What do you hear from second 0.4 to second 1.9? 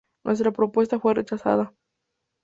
propuesta fue rechazada.